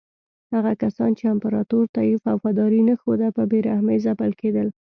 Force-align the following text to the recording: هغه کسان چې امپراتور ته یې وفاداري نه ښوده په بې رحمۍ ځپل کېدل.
هغه 0.53 0.71
کسان 0.81 1.11
چې 1.19 1.23
امپراتور 1.33 1.85
ته 1.95 2.01
یې 2.09 2.15
وفاداري 2.31 2.81
نه 2.89 2.95
ښوده 3.01 3.27
په 3.37 3.43
بې 3.49 3.59
رحمۍ 3.69 3.97
ځپل 4.05 4.31
کېدل. 4.41 4.67